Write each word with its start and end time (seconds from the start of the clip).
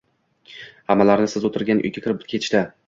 Hammalari 0.93 1.31
siz 1.35 1.47
oʻtiradigan 1.51 1.87
uyga 1.87 2.05
kirib 2.09 2.27
ketishdi. 2.35 2.67